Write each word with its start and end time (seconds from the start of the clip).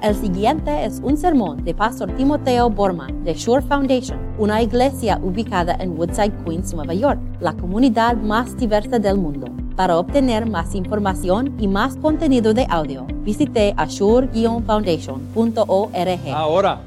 El 0.00 0.14
siguiente 0.14 0.84
es 0.84 1.00
un 1.02 1.16
sermón 1.16 1.64
de 1.64 1.74
Pastor 1.74 2.14
Timoteo 2.14 2.70
Borman 2.70 3.24
de 3.24 3.34
Shore 3.34 3.62
Foundation, 3.62 4.16
una 4.38 4.62
iglesia 4.62 5.18
ubicada 5.20 5.76
en 5.80 5.98
Woodside, 5.98 6.32
Queens, 6.44 6.72
Nueva 6.72 6.94
York, 6.94 7.18
la 7.40 7.52
comunidad 7.54 8.16
más 8.16 8.56
diversa 8.56 9.00
del 9.00 9.18
mundo. 9.18 9.48
Para 9.74 9.98
obtener 9.98 10.46
más 10.46 10.76
información 10.76 11.56
y 11.58 11.66
más 11.66 11.96
contenido 11.96 12.54
de 12.54 12.64
audio, 12.70 13.08
visite 13.22 13.74
ashore-foundation.org. 13.76 16.32
Ahora, 16.32 16.80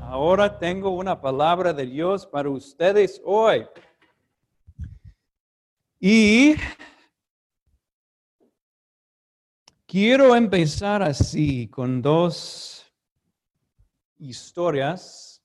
ahora 0.00 0.58
tengo 0.58 0.90
una 0.90 1.20
palabra 1.20 1.72
de 1.72 1.86
Dios 1.86 2.26
para 2.26 2.50
ustedes 2.50 3.22
hoy. 3.24 3.64
Y 6.00 6.56
quiero 9.90 10.36
empezar 10.36 11.02
así 11.02 11.66
con 11.66 12.00
dos 12.00 12.86
historias 14.18 15.42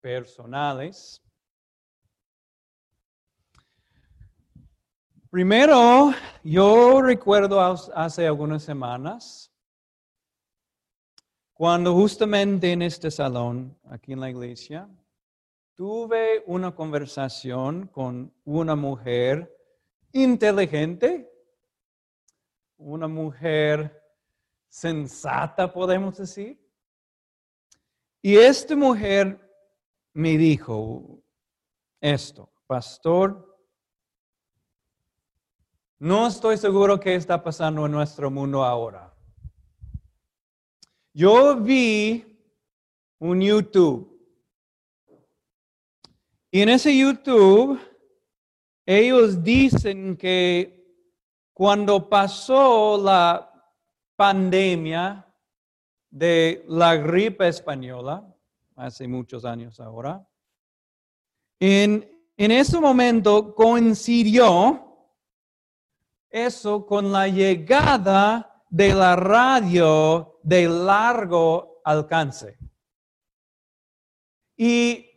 personales. 0.00 1.20
Primero, 5.30 6.12
yo 6.44 7.02
recuerdo 7.02 7.60
hace 7.60 8.24
algunas 8.24 8.62
semanas 8.62 9.52
cuando 11.52 11.92
justamente 11.92 12.70
en 12.70 12.82
este 12.82 13.10
salón, 13.10 13.76
aquí 13.90 14.12
en 14.12 14.20
la 14.20 14.30
iglesia, 14.30 14.88
tuve 15.74 16.44
una 16.46 16.72
conversación 16.72 17.88
con 17.88 18.32
una 18.44 18.76
mujer 18.76 19.52
inteligente, 20.12 21.28
una 22.78 23.08
mujer 23.08 24.02
sensata, 24.68 25.70
podemos 25.72 26.16
decir. 26.16 26.58
Y 28.22 28.36
esta 28.36 28.74
mujer 28.74 29.38
me 30.12 30.38
dijo 30.38 31.22
esto, 32.00 32.50
pastor, 32.66 33.44
no 35.98 36.28
estoy 36.28 36.56
seguro 36.56 36.98
qué 37.00 37.16
está 37.16 37.42
pasando 37.42 37.86
en 37.86 37.92
nuestro 37.92 38.30
mundo 38.30 38.64
ahora. 38.64 39.12
Yo 41.12 41.56
vi 41.56 42.24
un 43.18 43.40
YouTube. 43.40 44.16
Y 46.50 46.62
en 46.62 46.68
ese 46.68 46.96
YouTube 46.96 47.80
ellos 48.86 49.42
dicen 49.42 50.16
que 50.16 50.77
cuando 51.58 52.08
pasó 52.08 53.02
la 53.02 53.50
pandemia 54.14 55.26
de 56.08 56.64
la 56.68 56.94
gripe 56.94 57.48
española, 57.48 58.32
hace 58.76 59.08
muchos 59.08 59.44
años 59.44 59.80
ahora, 59.80 60.24
en, 61.58 62.08
en 62.36 62.50
ese 62.52 62.78
momento 62.78 63.56
coincidió 63.56 64.86
eso 66.30 66.86
con 66.86 67.10
la 67.10 67.26
llegada 67.26 68.62
de 68.70 68.94
la 68.94 69.16
radio 69.16 70.38
de 70.44 70.68
largo 70.68 71.80
alcance. 71.84 72.56
Y 74.56 75.10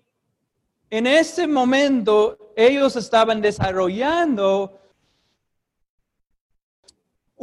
en 0.90 1.06
ese 1.06 1.46
momento 1.46 2.52
ellos 2.56 2.96
estaban 2.96 3.42
desarrollando 3.42 4.81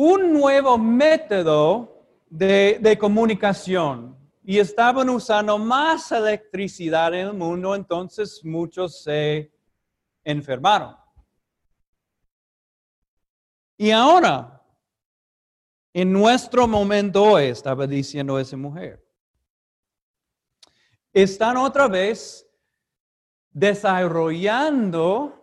un 0.00 0.32
nuevo 0.32 0.78
método 0.78 2.06
de, 2.30 2.96
comunicación 3.00 4.16
y 4.44 4.60
estaban 4.60 5.10
usando 5.10 5.58
más 5.58 6.12
electricidad 6.12 7.12
en 7.14 7.26
el 7.26 7.34
mundo, 7.34 7.74
entonces 7.74 8.44
muchos 8.44 9.02
se 9.02 9.52
enfermaron. 10.22 10.94
Y 13.76 13.90
ahora, 13.90 14.62
en 15.92 16.12
nuestro 16.12 16.68
momento 16.68 17.20
hoy, 17.24 17.46
estaba 17.46 17.84
diciendo 17.84 18.38
esa 18.38 18.56
mujer, 18.56 19.04
están 21.12 21.56
otra 21.56 21.88
vez 21.88 22.48
desarrollando 23.50 25.37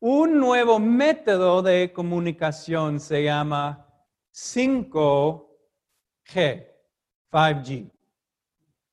un 0.00 0.38
nuevo 0.38 0.78
método 0.78 1.62
de 1.62 1.92
comunicación, 1.92 3.00
se 3.00 3.24
llama 3.24 3.86
5G, 4.32 6.66
5G. 7.32 7.90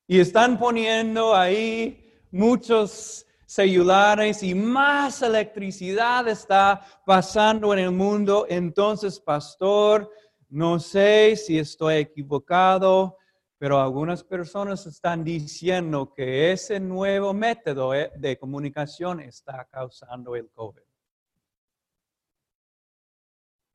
Y 0.08 0.20
están 0.20 0.58
poniendo 0.58 1.34
ahí 1.34 2.12
muchos 2.30 3.26
celulares 3.46 4.42
y 4.42 4.54
más 4.54 5.22
electricidad 5.22 6.26
está 6.28 6.80
pasando 7.04 7.72
en 7.72 7.78
el 7.78 7.92
mundo. 7.92 8.46
Entonces, 8.48 9.20
pastor, 9.20 10.10
no 10.48 10.78
sé 10.78 11.36
si 11.36 11.58
estoy 11.58 11.96
equivocado, 11.96 13.16
pero 13.58 13.80
algunas 13.80 14.22
personas 14.22 14.86
están 14.86 15.24
diciendo 15.24 16.12
que 16.14 16.52
ese 16.52 16.78
nuevo 16.78 17.32
método 17.32 17.94
eh, 17.94 18.12
de 18.16 18.38
comunicación 18.38 19.20
está 19.20 19.66
causando 19.70 20.36
el 20.36 20.50
COVID. 20.50 20.85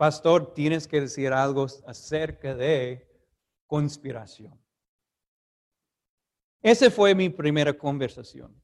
Pastor, 0.01 0.55
tienes 0.55 0.87
que 0.87 0.99
decir 0.99 1.31
algo 1.31 1.67
acerca 1.85 2.55
de 2.55 3.07
conspiración. 3.67 4.59
Esa 6.59 6.89
fue 6.89 7.13
mi 7.13 7.29
primera 7.29 7.71
conversación. 7.71 8.59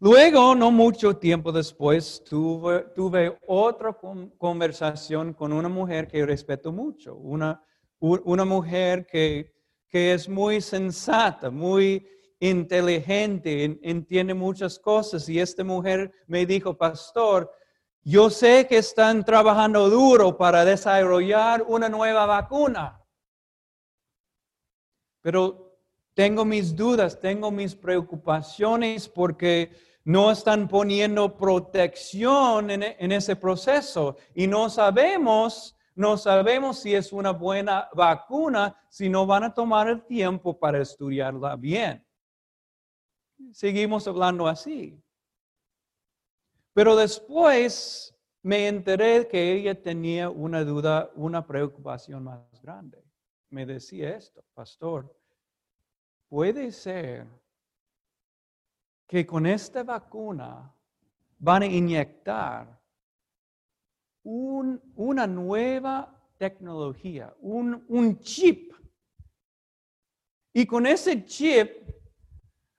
Luego, 0.00 0.54
no 0.54 0.70
mucho 0.70 1.14
tiempo 1.18 1.52
después, 1.52 2.24
tuve, 2.24 2.86
tuve 2.94 3.38
otra 3.46 3.94
conversación 4.38 5.34
con 5.34 5.52
una 5.52 5.68
mujer 5.68 6.08
que 6.08 6.24
respeto 6.24 6.72
mucho, 6.72 7.14
una 7.14 7.62
una 8.00 8.46
mujer 8.46 9.06
que, 9.06 9.52
es 9.90 10.30
muy 10.30 10.62
sensata, 10.62 11.50
muy 11.50 12.08
inteligente, 12.40 13.78
entiende 13.82 14.32
muchas 14.32 14.78
cosas. 14.78 15.28
Y 15.28 15.40
esta 15.40 15.62
mujer 15.62 16.10
me 16.26 16.46
dijo, 16.46 16.74
pastor, 16.74 17.50
yo 18.08 18.30
sé 18.30 18.66
que 18.66 18.78
están 18.78 19.22
trabajando 19.22 19.90
duro 19.90 20.38
para 20.38 20.64
desarrollar 20.64 21.62
una 21.68 21.90
nueva 21.90 22.24
vacuna, 22.24 23.04
pero 25.20 25.76
tengo 26.14 26.46
mis 26.46 26.74
dudas, 26.74 27.20
tengo 27.20 27.50
mis 27.50 27.74
preocupaciones 27.74 29.10
porque 29.10 29.72
no 30.04 30.30
están 30.30 30.68
poniendo 30.68 31.36
protección 31.36 32.70
en, 32.70 32.82
en 32.82 33.12
ese 33.12 33.36
proceso 33.36 34.16
y 34.34 34.46
no 34.46 34.70
sabemos 34.70 35.76
no 35.94 36.16
sabemos 36.16 36.78
si 36.78 36.94
es 36.94 37.12
una 37.12 37.32
buena 37.32 37.90
vacuna 37.92 38.74
si 38.88 39.10
no 39.10 39.26
van 39.26 39.44
a 39.44 39.52
tomar 39.52 39.86
el 39.88 40.06
tiempo 40.06 40.58
para 40.58 40.80
estudiarla 40.80 41.56
bien. 41.56 42.06
Seguimos 43.52 44.06
hablando 44.06 44.46
así. 44.46 44.98
Pero 46.78 46.94
después 46.94 48.16
me 48.40 48.68
enteré 48.68 49.26
que 49.26 49.52
ella 49.52 49.82
tenía 49.82 50.30
una 50.30 50.62
duda, 50.62 51.10
una 51.16 51.44
preocupación 51.44 52.22
más 52.22 52.38
grande. 52.62 53.02
Me 53.50 53.66
decía 53.66 54.16
esto, 54.16 54.44
pastor, 54.54 55.12
puede 56.28 56.70
ser 56.70 57.26
que 59.08 59.26
con 59.26 59.44
esta 59.44 59.82
vacuna 59.82 60.72
van 61.40 61.62
a 61.64 61.66
inyectar 61.66 62.80
una 64.22 65.26
nueva 65.26 66.16
tecnología, 66.36 67.34
un, 67.40 68.20
chip. 68.20 68.72
Y 70.52 70.64
con 70.64 70.86
ese 70.86 71.24
chip 71.24 71.90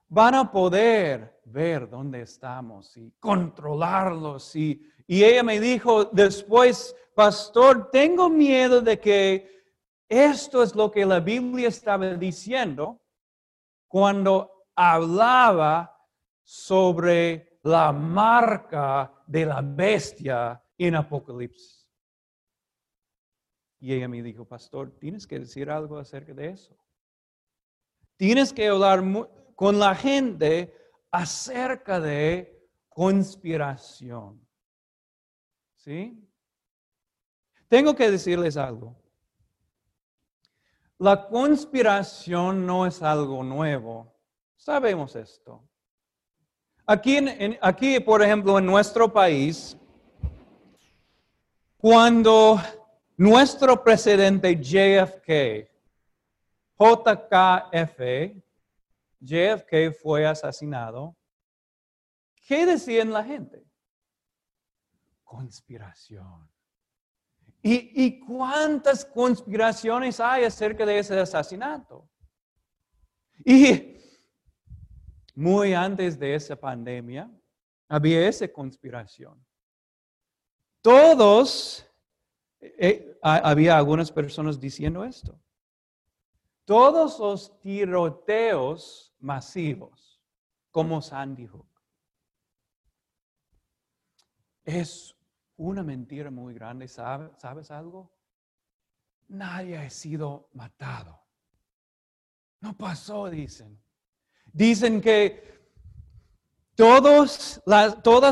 van 0.08 0.36
a 0.36 0.50
poder 0.50 1.39
ver 1.52 1.90
dónde 1.90 2.22
estamos 2.22 2.96
y 2.98 3.12
controlarlos. 3.20 4.56
Y, 4.56 4.82
y 5.08 5.24
ella 5.24 5.44
me 5.44 5.60
dijo 5.60 6.06
después, 6.06 6.96
pastor, 7.16 7.90
tengo 7.92 8.30
miedo 8.30 8.82
de 8.82 9.00
que 9.00 9.60
esto 10.08 10.64
es 10.64 10.76
lo 10.76 10.90
que 10.90 11.06
la 11.06 11.20
Biblia 11.20 11.68
estaba 11.68 12.14
diciendo 12.16 13.00
cuando 13.88 14.66
hablaba 14.76 15.96
sobre 16.44 17.60
la 17.64 17.92
marca 17.92 19.14
de 19.28 19.46
la 19.46 19.62
bestia 19.62 20.64
en 20.78 20.96
Apocalipsis. 20.96 21.88
Y 23.80 23.94
ella 23.94 24.08
me 24.08 24.22
dijo, 24.22 24.46
pastor, 24.46 24.92
tienes 25.00 25.26
que 25.26 25.40
decir 25.40 25.70
algo 25.70 25.98
acerca 25.98 26.34
de 26.34 26.50
eso. 26.50 26.76
Tienes 28.18 28.52
que 28.52 28.68
hablar 28.68 29.04
con 29.56 29.80
la 29.80 29.96
gente 29.96 30.76
acerca 31.12 32.00
de 32.00 32.68
conspiración. 32.90 34.46
¿Sí? 35.76 36.22
Tengo 37.68 37.96
que 37.96 38.12
decirles 38.12 38.58
algo. 38.58 38.96
La 40.98 41.28
conspiración 41.28 42.66
no 42.66 42.86
es 42.86 43.02
algo 43.02 43.44
nuevo. 43.44 44.14
Sabemos 44.58 45.16
esto. 45.16 45.64
Aquí, 46.86 47.18
aquí, 47.62 48.00
por 48.00 48.22
ejemplo, 48.22 48.58
en 48.58 48.66
nuestro 48.66 49.14
país, 49.14 49.78
cuando 51.78 52.60
nuestro 53.16 53.82
presidente 53.84 54.56
JFK, 54.56 55.70
JKF, 56.78 58.44
JFK 59.20 59.94
fue 60.02 60.26
asesinado, 60.26 61.16
¿qué 62.48 62.66
decían 62.66 63.12
la 63.12 63.24
gente? 63.24 63.64
Conspiración. 65.24 66.50
¿Y, 67.62 68.06
¿Y, 68.06 68.20
cuántas 68.22 69.04
conspiraciones 69.04 70.20
hay 70.20 70.46
acerca 70.46 70.86
de 70.86 71.00
ese 71.00 71.20
asesinato? 71.20 72.10
Y 73.44 73.98
muy 75.36 75.74
antes 75.74 76.18
de 76.18 76.36
esa 76.36 76.56
pandemia, 76.56 77.30
había 77.88 78.28
esa 78.28 78.48
conspiración. 78.48 79.46
Todos, 80.82 81.86
eh, 82.60 82.76
eh, 82.80 83.18
había 83.22 83.78
algunas 83.78 84.12
personas 84.12 84.60
diciendo 84.60 85.04
esto. 85.04 85.38
Todos 86.66 87.20
los 87.20 87.60
tiroteos 87.62 89.09
masivos, 89.20 90.22
como 90.72 91.02
Sandy 91.02 91.48
Hook, 91.48 91.68
es 94.64 95.16
una 95.58 95.84
mentira 95.84 96.30
muy 96.32 96.54
grande. 96.54 96.88
¿Sabes 96.88 97.72
algo? 97.72 98.12
Nadie 99.28 99.78
ha 99.78 99.90
sido 99.90 100.50
matado. 100.54 101.20
No 102.62 102.78
pasó, 102.78 103.30
dicen. 103.30 103.82
Dicen 104.52 105.02
que 105.02 105.60
todas 106.76 107.62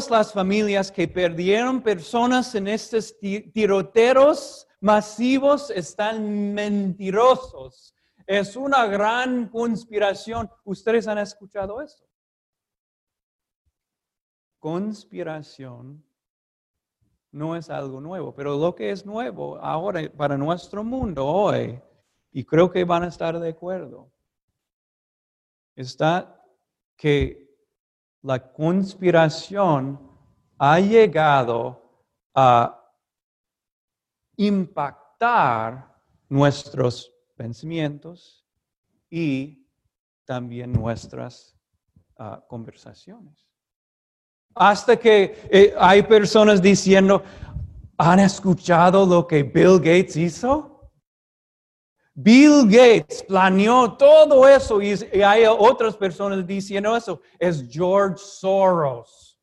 las 0.10 0.34
familias 0.34 0.92
que 0.92 1.08
perdieron 1.08 1.82
personas 1.82 2.56
en 2.56 2.68
estos 2.68 3.16
tiroteros 3.20 4.68
masivos 4.80 5.70
están 5.70 6.54
mentirosos. 6.54 7.94
Es 8.28 8.58
una 8.58 8.86
gran 8.88 9.48
conspiración. 9.48 10.52
¿Ustedes 10.66 11.08
han 11.08 11.18
escuchado 11.18 11.82
eso? 11.82 12.06
Conspiración 14.60 16.04
no 17.32 17.56
es 17.56 17.70
algo 17.70 18.02
nuevo, 18.02 18.36
pero 18.36 18.58
lo 18.58 18.76
que 18.76 18.92
es 18.92 19.06
nuevo 19.06 19.58
ahora 19.60 20.02
para 20.12 20.38
nuestro 20.38 20.84
mundo 20.84 21.26
hoy, 21.26 21.82
y 22.32 22.44
creo 22.44 22.70
que 22.70 22.84
van 22.84 23.04
a 23.04 23.08
estar 23.08 23.40
de 23.40 23.50
acuerdo, 23.50 24.12
está 25.74 26.44
que 26.98 27.56
la 28.24 28.52
conspiración 28.52 30.12
ha 30.58 30.80
llegado 30.82 32.04
a 32.34 32.94
impactar 34.36 35.96
nuestros 36.28 37.17
pensamientos 37.38 38.46
y 39.10 39.66
también 40.26 40.74
nuestras 40.74 41.56
ah, 42.18 42.44
conversaciones. 42.50 43.48
Hasta 44.54 44.98
que 44.98 45.48
eh, 45.52 45.74
hay 45.78 46.02
personas 46.02 46.62
diciendo, 46.62 47.24
¿han 47.96 48.20
escuchado 48.20 49.06
lo 49.06 49.26
que 49.28 49.44
Bill 49.44 49.78
Gates 49.78 50.18
hizo? 50.18 50.92
Bill 52.16 52.64
Gates 52.66 53.24
planeó 53.28 53.94
todo 53.94 54.48
eso 54.48 54.82
y, 54.82 54.96
hay 55.22 55.44
otras 55.46 55.96
personas 55.96 56.46
diciendo 56.46 56.98
eso. 56.98 57.22
Es 57.38 57.68
George 57.70 58.18
Soros. 58.18 59.37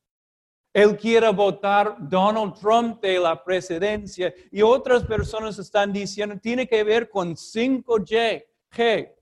Él 0.74 0.96
quiere 0.96 1.30
votar 1.30 1.96
Donald 2.00 2.54
Trump 2.58 3.00
de 3.00 3.20
la 3.20 3.44
presidencia 3.44 4.34
y 4.50 4.60
otras 4.60 5.04
personas 5.04 5.56
están 5.56 5.92
diciendo 5.92 6.36
tiene 6.36 6.66
que 6.66 6.82
ver 6.82 7.08
con 7.08 7.36
5G, 7.36 8.44
G, 8.72 9.14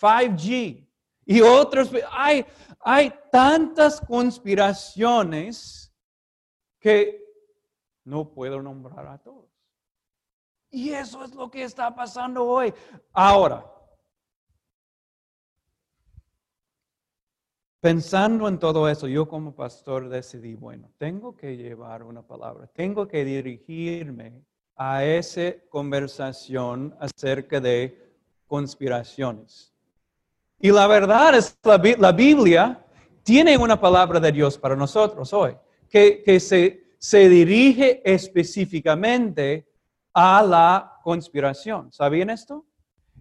5G 0.00 0.88
y 1.26 1.40
otros. 1.40 1.90
Hay, 2.12 2.46
hay 2.78 3.12
tantas 3.32 4.00
conspiraciones 4.00 5.92
que 6.78 7.24
no 8.04 8.30
puedo 8.30 8.62
nombrar 8.62 9.08
a 9.08 9.18
todos. 9.18 9.50
Y 10.70 10.90
eso 10.90 11.24
es 11.24 11.34
lo 11.34 11.50
que 11.50 11.64
está 11.64 11.92
pasando 11.92 12.44
hoy. 12.46 12.72
Ahora, 13.12 13.66
pensando 17.80 18.48
en 18.48 18.58
todo 18.58 18.88
eso, 18.88 19.06
yo 19.06 19.28
como 19.28 19.54
pastor 19.54 20.08
decidí, 20.08 20.54
bueno, 20.54 20.90
tengo 20.98 21.36
que 21.36 21.56
llevar 21.56 22.02
una 22.02 22.22
palabra, 22.22 22.66
tengo 22.66 23.06
que 23.06 23.24
dirigirme 23.24 24.42
a 24.76 25.04
esa 25.04 25.54
conversación 25.68 26.94
acerca 26.98 27.60
de 27.60 27.98
conspiraciones. 28.46 29.72
Y 30.60 30.70
la 30.70 30.86
verdad 30.86 31.36
es 31.36 31.56
que 31.62 31.96
la, 31.98 32.12
Biblia 32.12 32.84
tiene 33.22 33.56
una 33.56 33.80
palabra 33.80 34.18
de 34.18 34.32
Dios 34.32 34.58
para 34.58 34.74
nosotros 34.74 35.32
hoy, 35.32 35.56
que, 35.88 36.40
se, 36.40 36.94
se 36.98 37.28
dirige 37.28 38.02
específicamente 38.04 39.68
a 40.12 40.42
la 40.42 40.98
conspiración. 41.04 41.92
¿Sabían 41.92 42.30
esto? 42.30 42.64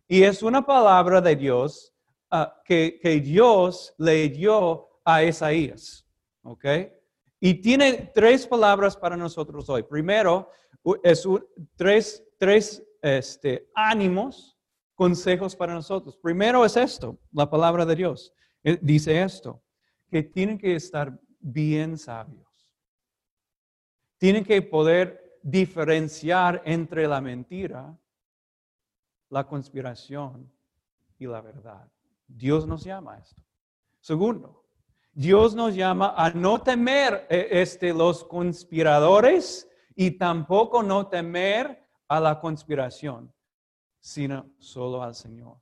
Y 0.07 0.23
es 0.23 0.41
una 0.41 0.65
palabra 0.65 1.21
de 1.21 1.35
Dios 1.35 1.93
ah, 2.31 2.61
que, 2.65 3.21
Dios 3.23 3.93
le 3.97 4.29
dio 4.29 4.89
a 5.03 5.23
Isaías. 5.23 6.05
¿Ok? 6.43 6.65
Y 7.39 7.55
tiene 7.55 8.11
tres 8.13 8.47
palabras 8.47 8.95
para 8.95 9.15
nosotros 9.15 9.69
hoy. 9.69 9.83
Primero, 9.83 10.49
es 11.03 11.27
tres, 11.75 12.23
tres 12.37 12.83
este, 13.01 13.69
ánimos, 13.75 14.57
consejos 14.95 15.55
para 15.55 15.73
nosotros. 15.73 16.17
Primero 16.17 16.65
es 16.65 16.75
esto, 16.75 17.19
la 17.31 17.49
palabra 17.49 17.85
de 17.85 17.95
Dios. 17.95 18.33
Eh, 18.63 18.79
dice 18.81 19.21
esto, 19.21 19.63
que 20.09 20.23
tienen 20.23 20.57
que 20.57 20.75
estar 20.75 21.19
bien 21.39 21.97
sabios. 21.97 22.73
Tienen 24.17 24.43
que 24.43 24.61
poder 24.61 25.39
diferenciar 25.43 26.61
entre 26.65 27.07
la 27.07 27.21
mentira, 27.21 27.97
la 29.29 29.45
conspiración 29.45 30.51
y 31.19 31.27
la 31.27 31.41
verdad. 31.41 31.87
Dios 32.27 32.67
nos 32.67 32.83
llama 32.83 33.15
a 33.15 33.19
esto. 33.19 33.41
Segundo, 33.99 34.65
Dios 35.13 35.55
nos 35.55 35.75
llama 35.75 36.13
a 36.15 36.29
no 36.29 36.61
temer 36.61 37.25
eh, 37.29 37.47
este, 37.51 37.93
los 37.93 38.23
conspiradores 38.23 39.67
y 39.95 40.11
tampoco 40.11 40.83
no 40.83 41.07
temer 41.07 41.87
a 42.07 42.19
la 42.19 42.39
conspiración, 42.39 43.33
sino 43.99 44.51
solo 44.59 45.01
al 45.01 45.15
Señor. 45.15 45.59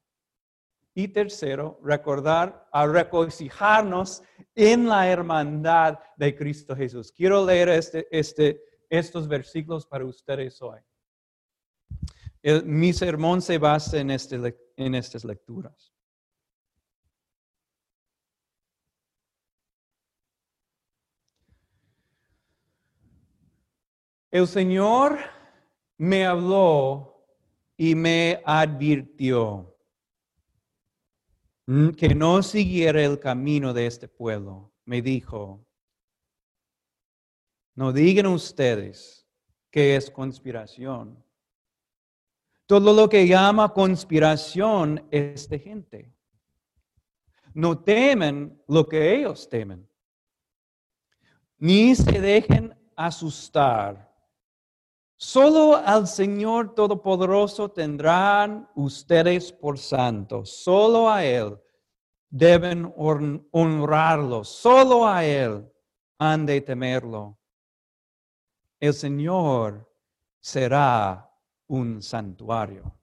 Y 0.93 1.07
tercero, 1.09 1.79
recordar 1.83 2.67
a 2.71 2.85
regocijarnos 2.85 4.23
en 4.53 4.87
la 4.87 5.09
hermandad 5.09 5.99
de 6.17 6.35
Cristo 6.35 6.75
Jesús. 6.75 7.11
Quiero 7.11 7.45
leer 7.45 7.69
este, 7.69 8.07
este 8.11 8.61
estos 8.89 9.27
versículos 9.27 9.85
para 9.85 10.05
ustedes 10.05 10.61
hoy. 10.61 10.79
mi 12.65 12.93
sermón 12.93 13.41
se 13.41 13.57
basa 13.57 13.97
en, 13.99 14.11
este, 14.11 14.55
en 14.75 14.95
estas 14.95 15.23
lecturas. 15.23 15.94
El 24.35 24.49
Señor 24.49 25.17
me 25.97 26.25
habló 26.25 27.25
y 27.77 27.95
me 27.95 28.41
advirtió 28.43 29.77
que 31.97 32.13
no 32.13 32.43
siguiera 32.43 33.01
el 33.01 33.17
camino 33.17 33.73
de 33.73 33.85
este 33.85 34.09
pueblo. 34.09 34.73
Me 34.83 35.01
dijo, 35.01 35.65
no 37.75 37.93
digan 37.93 38.25
ustedes 38.25 39.25
que 39.71 39.95
es 39.95 40.11
conspiración. 40.11 41.23
Todo 42.65 42.93
lo 42.93 43.07
que 43.07 43.25
llama 43.25 43.73
conspiración 43.73 45.07
es 45.11 45.47
de 45.47 45.59
gente. 45.59 46.13
No 47.53 47.81
temen 47.81 48.61
lo 48.67 48.85
que 48.85 49.15
ellos 49.15 49.47
temen. 49.47 49.89
Ni 51.57 51.95
se 51.95 52.19
dejen 52.19 52.77
asustar. 52.97 54.04
Solo 55.17 55.75
al 55.75 56.07
Señor 56.07 56.75
Todopoderoso 56.75 57.69
tendrán 57.69 58.69
ustedes 58.75 59.51
por 59.51 59.77
santos. 59.77 60.63
Solo 60.63 61.09
a 61.09 61.23
Él 61.23 61.57
deben 62.29 62.93
honrarlo. 63.51 64.43
Solo 64.43 65.07
a 65.07 65.23
Él 65.25 65.71
han 66.19 66.45
de 66.45 66.61
temerlo 66.61 67.37
el 68.79 68.93
Señor 68.93 69.89
será 70.39 71.29
un 71.67 72.01
santuario. 72.01 72.93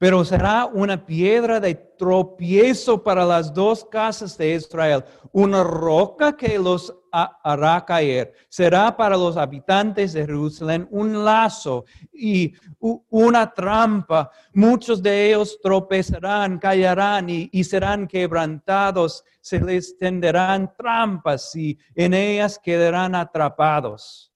pero 0.00 0.24
será 0.24 0.64
una 0.64 1.04
piedra 1.04 1.58
de 1.58 1.74
tropiezo 1.74 3.02
para 3.02 3.24
las 3.24 3.52
dos 3.52 3.84
casas 3.84 4.38
de 4.38 4.54
Israel, 4.54 5.04
una 5.32 5.64
roca 5.64 6.36
que 6.36 6.56
los 6.56 6.94
hará 7.12 7.84
caer. 7.84 8.32
Será 8.48 8.96
para 8.96 9.16
los 9.16 9.36
habitantes 9.36 10.12
de 10.12 10.26
Jerusalén 10.26 10.86
un 10.90 11.24
lazo 11.24 11.84
y 12.12 12.54
una 12.78 13.52
trampa. 13.52 14.30
Muchos 14.52 15.02
de 15.02 15.28
ellos 15.28 15.58
tropezarán, 15.62 16.58
caerán 16.58 17.30
y, 17.30 17.48
y 17.52 17.64
serán 17.64 18.06
quebrantados. 18.06 19.24
Se 19.40 19.60
les 19.60 19.96
tenderán 19.96 20.74
trampas 20.76 21.54
y 21.56 21.78
en 21.94 22.14
ellas 22.14 22.58
quedarán 22.58 23.14
atrapados. 23.14 24.32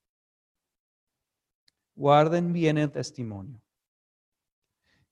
Guarden 1.95 2.53
bien 2.53 2.79
el 2.79 2.91
testimonio 2.91 3.63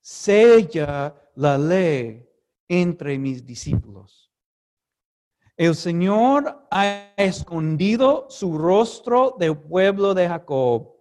sella 0.00 1.14
la 1.36 1.56
ley 1.56 2.26
entre 2.68 3.18
mis 3.18 3.44
discípulos. 3.44 4.29
El 5.60 5.74
Señor 5.74 6.66
ha 6.70 7.12
escondido 7.18 8.24
su 8.30 8.56
rostro 8.56 9.36
del 9.38 9.58
pueblo 9.58 10.14
de 10.14 10.26
Jacob, 10.26 10.96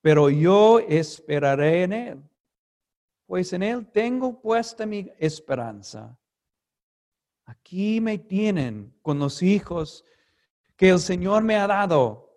pero 0.00 0.30
yo 0.30 0.78
esperaré 0.78 1.82
en 1.82 1.92
Él, 1.92 2.22
pues 3.26 3.52
en 3.52 3.64
Él 3.64 3.86
tengo 3.92 4.40
puesta 4.40 4.86
mi 4.86 5.12
esperanza. 5.18 6.18
Aquí 7.44 8.00
me 8.00 8.16
tienen 8.16 8.94
con 9.02 9.18
los 9.18 9.42
hijos 9.42 10.06
que 10.74 10.88
el 10.88 10.98
Señor 10.98 11.42
me 11.42 11.56
ha 11.56 11.66
dado. 11.66 12.34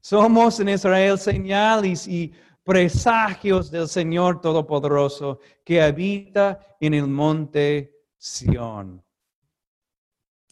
Somos 0.00 0.58
en 0.60 0.70
Israel 0.70 1.18
señales 1.18 2.08
y 2.08 2.32
presagios 2.64 3.70
del 3.70 3.86
Señor 3.86 4.40
Todopoderoso 4.40 5.40
que 5.62 5.82
habita 5.82 6.58
en 6.80 6.94
el 6.94 7.06
monte 7.06 8.06
Sión. 8.16 9.04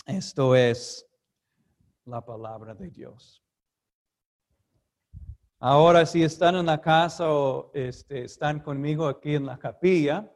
Esto 0.06 0.56
es 0.56 1.06
la 2.04 2.24
palabra 2.24 2.74
de 2.74 2.90
Dios. 2.90 3.42
Ahora, 5.58 6.06
si 6.06 6.22
están 6.22 6.56
en 6.56 6.66
la 6.66 6.80
casa 6.80 7.30
o 7.30 7.70
este, 7.74 8.24
están 8.24 8.60
conmigo 8.60 9.06
aquí 9.06 9.34
en 9.34 9.44
la 9.44 9.58
capilla, 9.58 10.32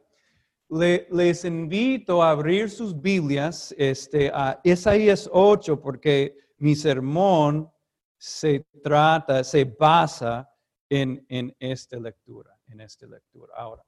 les 0.69 1.45
invito 1.45 2.23
a 2.23 2.31
abrir 2.31 2.71
sus 2.71 3.01
Biblias 3.01 3.75
este, 3.79 4.31
a 4.35 4.61
Isaías 4.63 5.29
8, 5.33 5.81
porque 5.81 6.37
mi 6.59 6.75
sermón 6.75 7.71
se 8.19 8.67
trata, 8.83 9.45
se 9.45 9.65
basa 9.65 10.51
en, 10.89 11.55
esta 11.59 11.99
lectura, 11.99 12.59
en 12.67 12.81
esta 12.81 13.07
lectura. 13.07 13.55
Ahora, 13.57 13.83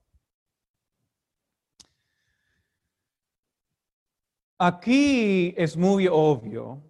aquí 4.59 5.55
es 5.57 5.77
muy 5.77 6.09
obvio 6.09 6.83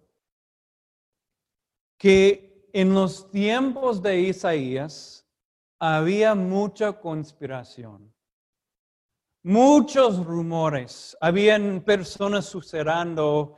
que 1.97 2.69
en 2.73 2.93
los 2.93 3.29
tiempos 3.31 4.01
de 4.01 4.19
Isaías 4.19 5.27
había 5.79 6.35
mucha 6.35 6.99
conspiración, 6.99 8.13
muchos 9.43 10.23
rumores, 10.25 11.17
habían 11.21 11.81
personas 11.81 12.45
sucediendo 12.45 13.55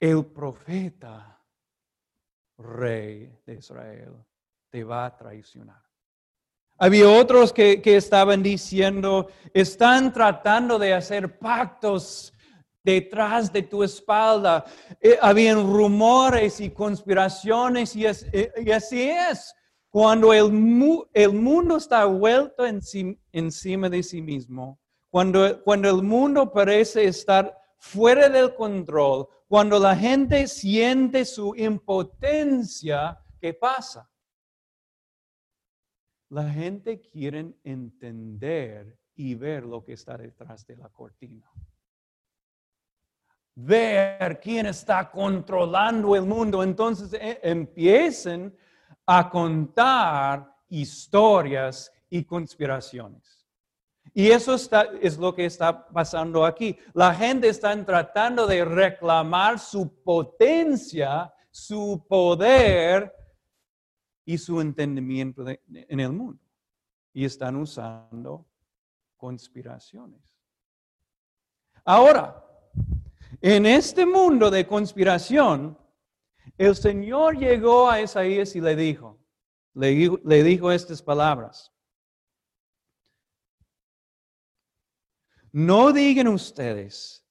el 0.00 0.26
profeta 0.26 1.38
rey 2.58 3.40
de 3.46 3.54
Israel 3.54 4.24
te 4.70 4.84
va 4.84 5.06
a 5.06 5.16
traicionar. 5.16 5.87
Había 6.78 7.08
otros 7.08 7.52
que, 7.52 7.82
estaban 7.84 8.42
diciendo, 8.42 9.28
están 9.52 10.12
tratando 10.12 10.78
de 10.78 10.94
hacer 10.94 11.36
pactos 11.38 12.32
detrás 12.84 13.52
de 13.52 13.62
tu 13.62 13.82
espalda. 13.82 14.64
Eh, 15.00 15.18
habían 15.20 15.58
rumores 15.58 16.60
y 16.60 16.70
conspiraciones 16.70 17.96
y, 17.96 18.06
eh, 18.06 18.72
así 18.72 19.02
es. 19.02 19.52
Cuando 19.90 20.32
el, 20.32 20.52
el 21.14 21.32
mundo 21.32 21.78
está 21.78 22.04
vuelto 22.04 22.64
encima 23.32 23.88
de 23.88 24.02
sí 24.02 24.22
mismo, 24.22 24.78
cuando, 25.10 25.60
cuando 25.64 25.90
el 25.90 26.02
mundo 26.02 26.52
parece 26.52 27.04
estar 27.04 27.58
fuera 27.78 28.28
del 28.28 28.54
control, 28.54 29.26
cuando 29.48 29.78
la 29.78 29.96
gente 29.96 30.46
siente 30.46 31.24
su 31.24 31.54
impotencia, 31.56 33.18
¿qué 33.40 33.54
pasa? 33.54 34.08
La 36.30 36.50
gente 36.50 37.00
quiere 37.00 37.54
entender 37.64 38.98
y 39.14 39.34
ver 39.34 39.64
lo 39.64 39.84
que 39.84 39.94
está 39.94 40.16
detrás 40.16 40.66
de 40.66 40.76
la 40.76 40.88
cortina. 40.88 41.50
Ver 43.54 44.38
quién 44.40 44.66
está 44.66 45.10
controlando 45.10 46.14
el 46.14 46.22
mundo. 46.22 46.62
Entonces 46.62 47.12
eh, 47.14 47.40
empiecen 47.42 48.56
a 49.06 49.28
contar 49.28 50.54
historias 50.68 51.92
y 52.10 52.24
conspiraciones. 52.24 53.46
Y 54.14 54.30
eso 54.30 54.54
es 54.54 55.18
lo 55.18 55.34
que 55.34 55.46
está 55.46 55.86
pasando 55.86 56.44
aquí. 56.44 56.78
La 56.92 57.14
gente 57.14 57.48
está 57.48 57.84
tratando 57.84 58.46
de 58.46 58.64
reclamar 58.64 59.58
su 59.58 60.02
potencia, 60.02 61.32
su 61.50 62.04
poder 62.08 63.14
y 64.28 64.36
su 64.36 64.60
entendimiento 64.60 65.42
en 65.48 66.00
el 66.00 66.12
mundo. 66.12 66.44
Y 67.14 67.24
están 67.24 67.56
usando 67.56 68.46
conspiraciones. 69.16 70.36
Ahora, 71.82 72.44
en 73.40 73.64
este 73.64 74.04
mundo 74.04 74.50
de 74.50 74.66
conspiración, 74.66 75.78
el 76.58 76.76
Señor 76.76 77.38
llegó 77.38 77.88
a 77.88 78.02
Isaías 78.02 78.54
y 78.54 78.60
le 78.60 78.76
dijo, 78.76 79.18
le 79.72 80.42
dijo 80.42 80.72
estas 80.72 81.00
palabras. 81.00 81.72
No 85.52 85.90
digan 85.90 86.28
ustedes 86.28 87.26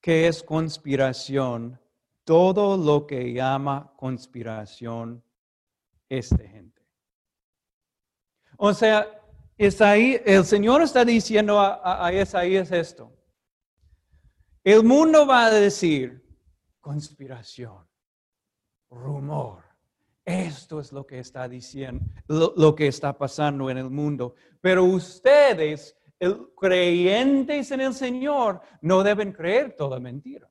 que 0.00 0.26
es 0.26 0.42
conspiración 0.42 1.78
todo 2.24 2.78
lo 2.78 3.06
que 3.06 3.30
llama 3.34 3.92
conspiración 3.98 5.22
esta 6.10 6.36
gente. 6.36 6.82
O 8.58 8.74
sea, 8.74 9.08
el 9.56 10.44
Señor 10.44 10.82
está 10.82 11.04
diciendo 11.04 11.58
a, 11.58 12.04
a 12.04 12.12
Isaías 12.12 12.70
esto. 12.72 13.16
El 14.62 14.84
mundo 14.84 15.26
va 15.26 15.46
a 15.46 15.50
decir 15.50 16.22
conspiración, 16.80 17.86
rumor. 18.90 19.64
Esto 20.24 20.80
es 20.80 20.92
lo 20.92 21.06
que 21.06 21.18
está 21.18 21.48
diciendo, 21.48 22.04
lo 22.28 22.74
que 22.74 22.86
está 22.88 23.16
pasando 23.16 23.70
en 23.70 23.78
el 23.78 23.90
mundo. 23.90 24.34
Pero 24.60 24.84
ustedes 24.84 25.96
creyentes 26.56 27.70
en 27.70 27.80
el 27.80 27.94
Señor 27.94 28.60
no 28.82 29.02
deben 29.02 29.32
creer 29.32 29.74
toda 29.74 29.98
mentira. 29.98 30.50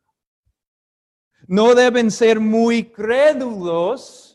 No 1.47 1.75
deben 1.75 2.11
ser 2.11 2.39
muy 2.39 2.91
crédulos 2.91 4.28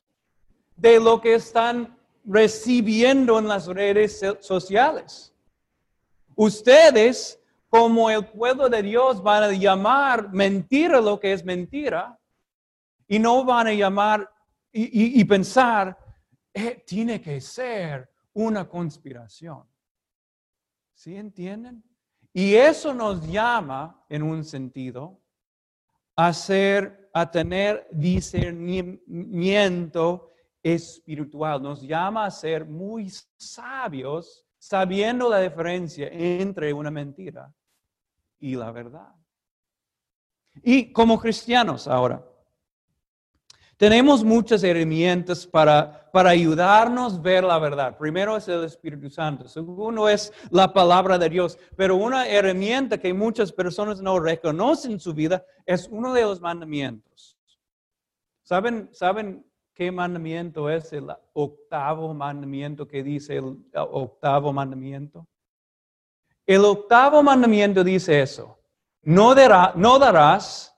de 0.76 1.00
lo 1.00 1.20
que 1.20 1.34
están 1.34 1.96
recibiendo 2.24 3.38
en 3.38 3.48
las 3.48 3.66
redes 3.66 4.22
sociales. 4.40 5.34
Ustedes, 6.34 7.38
como 7.68 8.10
el 8.10 8.26
pueblo 8.26 8.68
de 8.68 8.82
Dios, 8.82 9.22
van 9.22 9.44
a 9.44 9.52
llamar 9.52 10.32
mentira 10.32 11.00
lo 11.00 11.20
que 11.20 11.32
es 11.32 11.44
mentira 11.44 12.18
y 13.06 13.18
no 13.18 13.44
van 13.44 13.68
a 13.68 13.72
llamar 13.72 14.30
y, 14.76 15.24
pensar, 15.24 15.96
eh, 16.52 16.82
tiene 16.84 17.20
que 17.20 17.40
ser 17.40 18.10
una 18.32 18.68
conspiración. 18.68 19.62
¿Sí 20.92 21.14
entienden? 21.14 21.84
Y 22.32 22.56
eso 22.56 22.92
nos 22.92 23.24
llama, 23.24 24.04
en 24.08 24.24
un 24.24 24.42
sentido, 24.42 25.22
a 26.16 26.32
ser, 26.32 27.08
a 27.12 27.30
tener 27.30 27.86
discernimiento 27.92 30.33
espiritual. 30.64 31.62
Nos 31.62 31.82
llama 31.82 32.24
a 32.24 32.30
ser 32.30 32.64
muy 32.64 33.12
sabios, 33.36 34.44
sabiendo 34.58 35.28
la 35.28 35.40
diferencia 35.40 36.08
entre 36.10 36.72
una 36.72 36.90
mentira 36.90 37.52
y 38.40 38.56
la 38.56 38.72
verdad. 38.72 39.12
Y 40.62 40.92
como 40.92 41.20
cristianos 41.20 41.86
ahora, 41.86 42.24
tenemos 43.76 44.22
muchas 44.22 44.62
herramientas 44.62 45.46
para, 45.46 46.10
para 46.12 46.30
ayudarnos 46.30 47.14
a 47.14 47.20
ver 47.20 47.44
la 47.44 47.58
verdad. 47.58 47.98
Primero 47.98 48.36
es 48.36 48.46
el 48.48 48.64
Espíritu 48.64 49.10
Santo. 49.10 49.48
Segundo 49.48 50.08
es 50.08 50.32
la 50.50 50.72
palabra 50.72 51.18
de 51.18 51.28
Dios. 51.28 51.58
Pero 51.76 51.96
una 51.96 52.26
herramienta 52.28 52.98
que 52.98 53.12
muchas 53.12 53.52
personas 53.52 54.00
no 54.00 54.20
reconocen 54.20 54.92
en 54.92 55.00
su 55.00 55.12
vida 55.12 55.44
es 55.66 55.88
uno 55.90 56.12
de 56.12 56.22
los 56.22 56.40
mandamientos. 56.40 57.36
¿Saben, 58.44 58.88
saben 58.92 59.44
qué 59.74 59.90
mandamiento 59.90 60.70
es 60.70 60.92
el 60.92 61.08
octavo 61.32 62.14
mandamiento 62.14 62.86
que 62.86 63.02
dice 63.02 63.36
el 63.36 63.56
octavo 63.74 64.52
mandamiento? 64.52 65.26
El 66.46 66.64
octavo 66.64 67.22
mandamiento 67.22 67.82
dice 67.82 68.22
eso. 68.22 68.58
No, 69.02 69.34
no 69.74 69.98
darás 69.98 70.74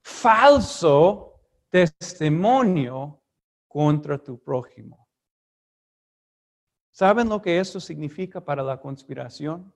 falso 0.00 1.40
testimonio 1.68 3.20
contra 3.66 4.16
tu 4.16 4.38
prójimo. 4.38 5.06
¿Saben 6.90 7.28
lo 7.28 7.40
que 7.40 7.60
eso 7.60 7.78
significa 7.78 8.40
para 8.40 8.62
la 8.62 8.80
conspiración? 8.80 9.72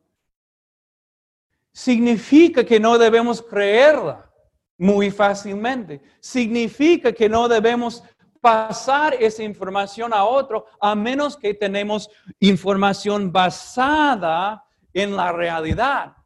Significa 1.73 2.65
que 2.65 2.81
no 2.81 2.99
debemos 2.99 3.41
creerla 3.43 4.31
muy 4.77 5.11
fácilmente. 5.11 6.03
Significa 6.21 7.13
que 7.13 7.29
no 7.29 7.49
debemos 7.49 8.03
pasar 8.43 9.15
esa 9.15 9.45
información 9.45 10.13
a 10.13 10.25
otro 10.25 10.67
a 10.81 10.95
menos 10.97 11.37
que 11.37 11.55
tenemos 11.55 12.11
información 12.41 13.33
basada 13.33 14.65
en 14.93 15.17
la 15.17 15.33
realidad. 15.33 16.17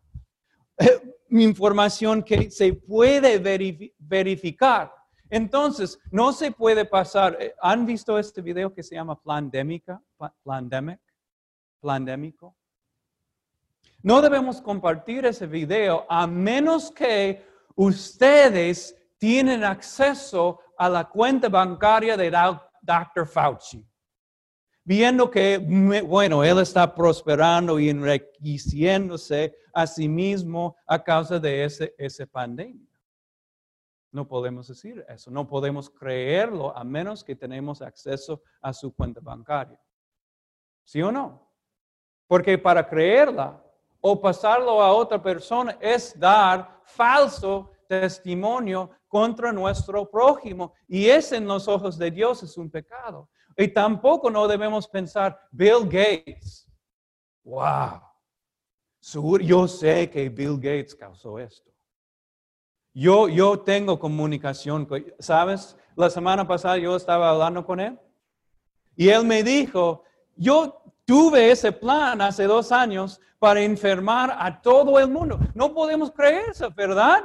Eh, 0.79 1.15
información 1.31 2.23
que 2.23 2.51
se 2.51 2.73
puede 2.73 3.39
verificar. 3.99 4.93
Entonces, 5.29 5.99
no 6.11 6.33
se 6.33 6.53
puede 6.53 6.87
pasar. 6.87 7.37
Eh, 7.39 7.55
¿Han 7.61 7.85
visto 7.85 8.19
este 8.19 8.41
video 8.41 8.73
que 8.73 8.83
se 8.83 8.95
llama 8.95 9.21
Plandémica? 9.21 10.01
Plandemic, 10.43 11.01
Plandémico. 11.81 12.57
No 14.03 14.23
debemos 14.23 14.63
compartir 14.63 15.27
ese 15.27 15.47
video 15.47 16.07
a 16.09 16.27
menos 16.27 16.91
que 16.91 17.45
ustedes 17.75 18.97
tienen 19.19 19.65
acceso 19.65 20.61
a 20.79 20.89
la 20.89 21.09
cuenta 21.09 21.49
bancaria 21.49 22.17
de 22.17 22.31
Dr. 22.31 23.27
Fauci. 23.27 23.87
Viendo 24.85 25.31
que, 25.31 25.59
bueno, 26.07 26.45
él 26.45 26.59
está 26.61 26.95
prosperando 26.95 27.79
y 27.81 27.89
enriqueciéndose 27.89 29.57
a 29.75 29.87
sí 29.87 30.09
mismo 30.09 30.77
a 30.87 31.03
causa 31.03 31.41
de 31.41 31.65
ese, 31.65 31.95
esa 31.99 32.25
pandemia. 32.27 32.87
No 34.13 34.27
podemos 34.29 34.69
decir 34.69 35.05
eso, 35.09 35.31
no 35.31 35.47
podemos 35.47 35.91
creerlo 35.91 36.75
a 36.77 36.85
menos 36.85 37.25
que 37.25 37.35
tenemos 37.35 37.83
acceso 37.83 38.43
a 38.63 38.73
su 38.73 38.95
cuenta 38.95 39.21
bancaria. 39.21 39.79
¿Sí 40.85 41.03
o 41.03 41.11
no? 41.11 41.53
Porque 42.29 42.57
para 42.57 42.89
creerla 42.89 43.63
o 44.01 44.21
pasarlo 44.21 44.81
a 44.81 44.93
otra 44.93 45.21
persona 45.21 45.77
es 45.81 46.19
dar 46.19 46.81
falso 46.85 47.73
testimonio 47.87 48.91
contra 49.09 49.53
nuestro 49.53 50.09
prójimo. 50.11 50.75
Y 50.89 51.07
ese 51.09 51.37
en 51.37 51.47
los 51.47 51.69
ojos 51.69 51.99
de 51.99 52.11
Dios 52.11 52.43
es 52.43 52.57
un 52.57 52.71
pecado. 52.71 53.29
Y 53.57 53.69
tampoco 53.69 54.31
no 54.31 54.47
debemos 54.47 54.87
pensar, 54.87 55.39
Bill 55.51 55.85
Gates, 55.85 56.69
wow, 57.45 58.01
yo 59.41 59.69
sé 59.69 60.11
que 60.11 60.29
Bill 60.29 60.57
Gates 60.57 60.95
causó 60.95 61.39
esto. 61.39 61.71
Yo, 62.93 63.29
yo 63.29 63.61
tengo 63.61 63.99
comunicación, 63.99 64.89
¿sabes? 65.19 65.77
La 65.95 66.11
semana 66.11 66.47
pasada 66.47 66.79
yo 66.79 66.97
estaba 66.97 67.31
hablando 67.31 67.65
con 67.65 67.79
él 67.79 67.99
y 68.97 69.11
él 69.11 69.25
me 69.25 69.43
dijo, 69.43 70.03
yo 70.35 70.83
tuve 71.05 71.51
ese 71.51 71.73
plan 71.73 72.21
hace 72.21 72.45
dos 72.45 72.73
años 72.73 73.21
para 73.39 73.61
enfermar 73.61 74.35
a 74.39 74.61
todo 74.61 74.99
el 74.99 75.09
mundo. 75.09 75.39
No 75.55 75.73
podemos 75.75 76.11
creer 76.11 76.51
eso, 76.51 76.71
¿verdad? 76.75 77.23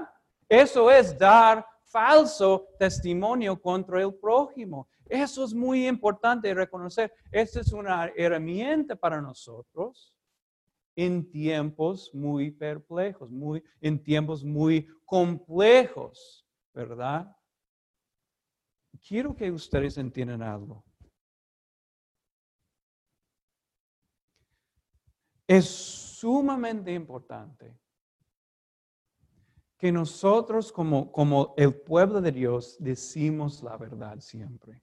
Eso 0.51 0.91
es 0.91 1.17
dar 1.17 1.65
falso 1.86 2.67
testimonio 2.77 3.58
contra 3.62 4.01
el 4.01 4.13
prójimo. 4.13 4.89
Eso 5.05 5.46
es 5.46 5.53
muy 5.53 5.88
importante 5.88 6.53
reconocer. 6.53 7.13
Esta 7.31 7.62
es 7.62 7.72
una 7.72 8.12
herramienta 8.17 8.98
para 8.98 9.22
nosotros 9.22 10.13
en 10.93 11.31
tiempos 11.31 12.13
muy 12.13 12.51
perplejos, 12.51 13.31
muy, 13.31 13.63
en 13.80 14.04
tiempos 14.04 14.43
muy 14.43 14.89
complejos, 15.06 16.45
¿verdad? 16.73 17.34
Quiero 19.08 19.34
que 19.34 19.49
ustedes 19.49 19.97
entiendan 19.97 20.41
algo. 20.41 20.84
Es 25.47 25.65
sumamente 25.65 26.93
importante 26.93 27.81
que 29.82 29.91
nosotros 29.91 30.72
como, 30.72 31.12
como 31.12 31.56
el 31.58 31.74
pueblo 31.74 32.22
de 32.22 32.32
Dios 32.32 32.78
decimos 32.80 33.63
la 33.63 33.78
verdad 33.78 34.20
siempre. 34.20 34.80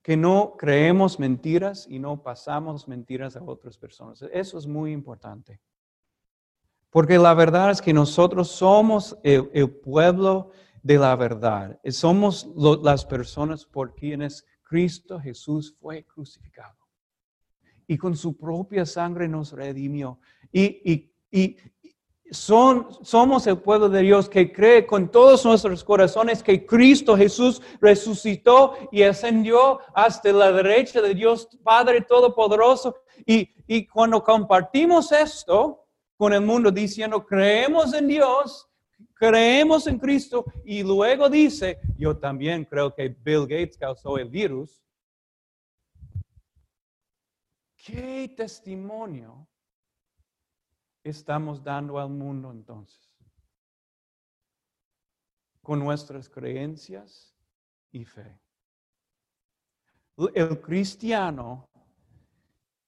Que 0.00 0.16
no 0.16 0.56
creemos 0.56 1.20
mentiras 1.20 1.86
y 1.90 1.98
no 1.98 2.22
pasamos 2.22 2.88
mentiras 2.88 3.36
a 3.36 3.42
otras 3.42 3.76
personas. 3.76 4.24
Eso 4.32 4.56
es 4.56 4.66
muy 4.66 4.92
importante. 4.92 5.60
Porque 6.88 7.18
la 7.18 7.34
verdad 7.34 7.70
es 7.70 7.82
que 7.82 7.92
nosotros 7.92 8.48
somos 8.48 9.14
el, 9.22 9.70
pueblo 9.70 10.52
de 10.82 10.96
la 10.96 11.14
verdad. 11.16 11.78
Somos 11.90 12.48
las 12.82 13.04
personas 13.04 13.66
por 13.66 13.94
quienes 13.94 14.46
Cristo 14.62 15.20
Jesús 15.20 15.76
fue 15.78 16.02
crucificado. 16.04 16.78
Y 17.86 17.98
con 17.98 18.16
su 18.16 18.38
propia 18.38 18.86
sangre 18.86 19.28
nos 19.28 19.52
redimió. 19.52 20.18
Y, 20.50 21.10
y, 21.30 21.58
son, 22.34 22.88
somos 23.02 23.46
el 23.46 23.58
pueblo 23.58 23.88
de 23.88 24.02
Dios 24.02 24.28
que 24.28 24.52
cree 24.52 24.86
con 24.86 25.10
todos 25.10 25.44
nuestros 25.44 25.84
corazones 25.84 26.42
que 26.42 26.66
Cristo 26.66 27.16
Jesús 27.16 27.62
resucitó 27.80 28.74
y 28.90 29.02
ascendió 29.02 29.80
hasta 29.94 30.32
la 30.32 30.52
derecha 30.52 31.00
de 31.00 31.14
Dios 31.14 31.48
Padre 31.62 32.00
Todopoderoso. 32.02 32.96
Y, 33.24 33.50
y 33.66 33.86
cuando 33.86 34.22
compartimos 34.22 35.12
esto 35.12 35.86
con 36.16 36.32
el 36.32 36.40
mundo 36.40 36.70
diciendo, 36.70 37.24
creemos 37.24 37.94
en 37.94 38.08
Dios, 38.08 38.68
creemos 39.14 39.86
en 39.86 39.98
Cristo, 39.98 40.44
y 40.64 40.82
luego 40.82 41.28
dice, 41.28 41.78
yo 41.96 42.16
también 42.16 42.64
creo 42.64 42.94
que 42.94 43.08
Bill 43.08 43.42
Gates 43.42 43.78
causó 43.78 44.18
el 44.18 44.28
virus. 44.28 44.82
¿Qué 47.76 48.32
testimonio 48.36 49.46
estamos 51.04 51.62
dando 51.62 51.98
al 51.98 52.08
mundo 52.08 52.50
entonces? 52.50 53.12
Con 55.62 55.78
nuestras 55.78 56.28
creencias 56.28 57.36
y 57.92 58.04
fe. 58.04 58.40
El 60.34 60.60
cristiano 60.60 61.68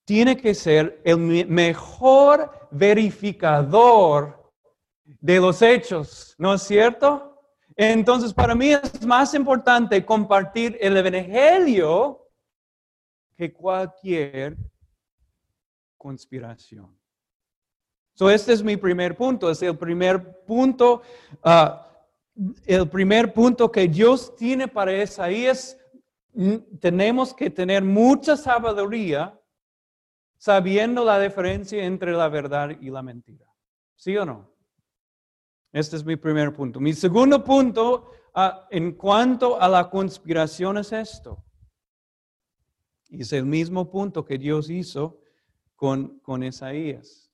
tiene 0.05 0.37
que 0.37 0.55
ser 0.55 1.01
el 1.05 1.19
mejor 1.49 2.69
verificador 2.71 4.53
de 5.05 5.41
los 5.41 5.61
hechos, 5.63 6.35
¿no 6.39 6.55
es 6.55 6.63
cierto? 6.63 7.43
Entonces, 7.75 8.33
para 8.33 8.55
mí 8.55 8.71
es 8.71 9.05
más 9.05 9.35
importante 9.35 10.05
compartir 10.05 10.79
el 10.81 10.97
Evangelio 10.97 12.31
que 13.37 13.53
cualquier 13.53 14.57
conspiración. 15.99 16.97
So, 18.17 18.31
este 18.31 18.55
es 18.55 18.63
mi 18.63 18.79
primer 18.79 19.15
punto, 19.15 19.51
es 19.51 19.61
el 19.61 19.77
primer 19.77 20.43
punto, 20.47 21.03
ah, 21.43 21.87
el 22.65 22.89
primer 22.89 23.35
punto 23.35 23.71
que 23.71 23.87
Dios 23.87 24.35
tiene 24.37 24.67
para 24.69 25.03
Isaías. 25.03 25.77
Tenemos 26.81 27.35
que 27.35 27.51
tener 27.51 27.85
mucha 27.85 28.35
sabiduría 28.39 29.39
sabiendo 30.39 31.05
la 31.05 31.21
diferencia 31.21 31.85
entre 31.85 32.13
la 32.13 32.31
verdad 32.31 32.71
y 32.81 32.89
la 32.89 33.03
mentira. 33.03 33.45
¿Sí 33.95 34.17
o 34.17 34.25
no? 34.25 34.51
Este 35.71 35.97
es 35.97 36.05
mi 36.05 36.17
primer 36.17 36.55
punto. 36.55 36.81
Mi 36.81 36.95
segundo 36.95 37.45
punto 37.45 38.13
ah, 38.33 38.67
en 38.71 38.93
cuanto 38.93 39.61
a 39.61 39.69
la 39.69 39.91
conspiración 39.91 40.79
es 40.79 40.91
esto. 40.91 41.45
Es 43.11 43.35
el 43.35 43.45
mismo 43.45 43.91
punto 43.91 44.25
que 44.25 44.39
Dios 44.39 44.71
hizo 44.71 45.21
con, 45.75 46.19
con 46.21 46.43
Isaías. 46.43 47.26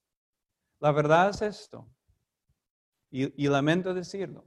La 0.83 0.91
verdad 0.91 1.31
es 1.31 1.41
esto, 1.43 1.87
y, 3.09 3.47
lamento 3.47 3.95
decirlo, 3.95 4.45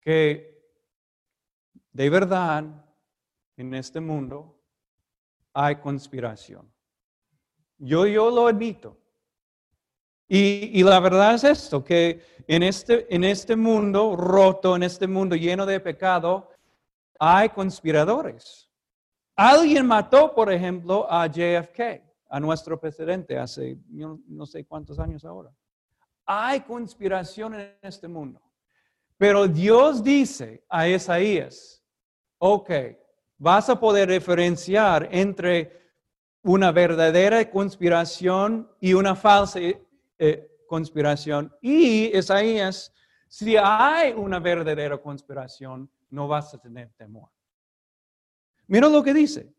que 0.00 0.56
de 1.90 2.08
verdad 2.08 2.64
en 3.56 3.74
este 3.74 3.98
mundo 3.98 4.56
hay 5.52 5.74
conspiración. 5.80 6.72
Yo, 7.78 8.06
yo 8.06 8.30
lo 8.30 8.46
admito. 8.46 8.96
Y, 10.28 10.78
y, 10.78 10.84
la 10.84 11.00
verdad 11.00 11.34
es 11.34 11.42
esto, 11.42 11.82
que 11.82 12.22
en 12.46 12.62
este, 12.62 13.12
en 13.12 13.24
este 13.24 13.56
mundo 13.56 14.14
roto, 14.14 14.76
en 14.76 14.84
este 14.84 15.08
mundo 15.08 15.34
lleno 15.34 15.66
de 15.66 15.80
pecado, 15.80 16.50
hay 17.18 17.48
conspiradores. 17.48 18.70
Alguien 19.34 19.88
mató, 19.88 20.32
por 20.32 20.52
ejemplo, 20.52 21.04
a 21.10 21.26
JFK 21.26 22.09
a 22.30 22.38
nuestro 22.38 22.80
presidente 22.80 23.36
hace 23.36 23.76
no 23.88 24.46
sé 24.46 24.64
cuántos 24.64 24.98
años 25.00 25.24
ahora. 25.24 25.52
Hay 26.24 26.60
conspiración 26.60 27.54
en 27.54 27.76
este 27.82 28.06
mundo. 28.06 28.40
Pero 29.18 29.48
Dios 29.48 30.02
dice 30.02 30.64
a 30.68 30.88
Isaías, 30.88 31.84
ok, 32.38 32.70
vas 33.36 33.68
a 33.68 33.78
poder 33.78 34.10
diferenciar 34.10 35.08
entre 35.10 35.92
una 36.42 36.70
verdadera 36.70 37.50
conspiración 37.50 38.70
y 38.80 38.94
una 38.94 39.14
falsa 39.16 39.58
eh, 40.18 40.50
conspiración. 40.68 41.52
Y 41.60 42.16
Isaías, 42.16 42.94
si 43.28 43.56
hay 43.56 44.12
una 44.12 44.38
verdadera 44.38 44.96
conspiración, 44.98 45.90
no 46.10 46.28
vas 46.28 46.54
a 46.54 46.58
tener 46.58 46.90
temor. 46.96 47.28
Mira 48.68 48.88
lo 48.88 49.02
que 49.02 49.12
dice. 49.12 49.52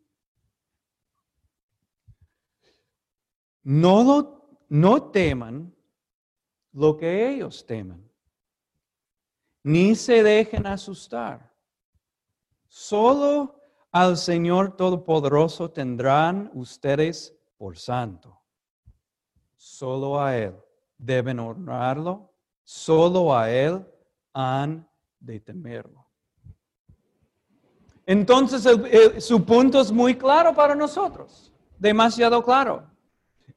No, 3.63 4.63
no 4.69 5.11
teman 5.11 5.75
lo 6.73 6.97
que 6.97 7.29
ellos 7.29 7.65
temen, 7.65 8.09
ni 9.63 9.95
se 9.95 10.23
dejen 10.23 10.65
asustar. 10.65 11.51
Solo 12.67 13.61
al 13.91 14.17
Señor 14.17 14.75
Todopoderoso 14.75 15.69
tendrán 15.69 16.49
ustedes 16.53 17.35
por 17.57 17.77
santo. 17.77 18.41
Solo 19.55 20.19
a 20.19 20.35
Él 20.35 20.55
deben 20.97 21.39
honrarlo, 21.39 22.33
solo 22.63 23.35
a 23.35 23.51
Él 23.51 23.85
han 24.33 24.89
de 25.19 25.39
temerlo. 25.39 26.07
Entonces 28.05 28.67
su 29.19 29.45
punto 29.45 29.81
es 29.81 29.91
muy 29.91 30.15
claro 30.15 30.55
para 30.55 30.73
nosotros, 30.73 31.53
demasiado 31.77 32.43
claro. 32.43 32.90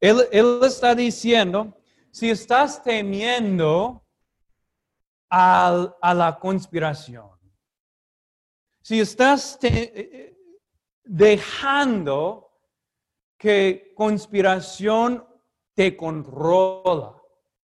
Él, 0.05 0.61
está 0.63 0.95
diciendo, 0.95 1.75
si 2.11 2.29
estás 2.29 2.83
temiendo 2.83 4.05
a 5.31 6.15
la 6.15 6.39
conspiración, 6.39 7.31
si 8.83 9.01
estás 9.01 9.59
eh, 9.63 10.37
dejando 11.03 12.53
que 13.39 13.95
conspiración 13.97 15.27
te 15.73 15.97
controla, 15.97 17.17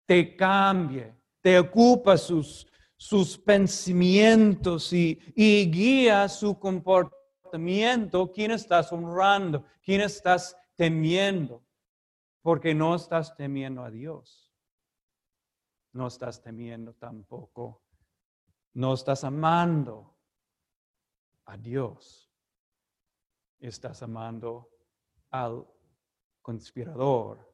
te 0.06 0.36
cambie, 0.36 1.16
te 1.42 1.58
ocupa 1.58 2.18
sus, 2.18 2.68
sus 2.96 3.36
pensamientos 3.36 4.94
y, 4.94 5.20
y 5.36 5.72
guía 5.72 6.30
su 6.30 6.60
comportamiento, 6.60 8.32
¿quién 8.32 8.52
estás 8.52 8.92
honrando? 8.92 9.66
¿Quién 9.82 10.02
estás 10.02 10.56
temiendo? 10.76 11.67
Porque 12.48 12.74
no 12.74 12.96
estás 12.96 13.36
temiendo 13.36 13.84
a 13.84 13.92
Dios. 13.92 14.54
No 15.92 16.08
estás 16.08 16.42
temiendo 16.42 16.94
tampoco. 16.94 17.84
No 18.74 18.94
estás 18.94 19.26
amando 19.26 20.16
a 21.44 21.58
Dios. 21.58 22.32
Estás 23.60 24.02
amando 24.02 24.70
al 25.30 25.68
conspirador. 26.42 27.54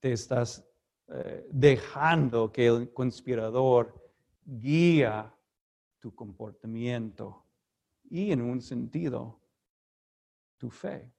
Te 0.00 0.12
estás 0.12 0.66
eh, 1.08 1.46
dejando 1.52 2.50
que 2.50 2.68
el 2.68 2.90
conspirador 2.90 4.02
guía 4.46 5.30
tu 5.98 6.14
comportamiento 6.14 7.44
y 8.04 8.32
en 8.32 8.40
un 8.40 8.62
sentido 8.62 9.42
tu 10.56 10.70
fe. 10.70 11.12